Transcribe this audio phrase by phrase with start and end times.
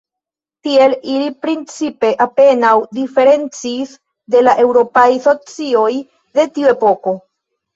[0.67, 3.93] Tiel, ili principe apenaŭ diferencis
[4.37, 5.89] de la eŭropaj socioj
[6.41, 7.17] de tiu epoko.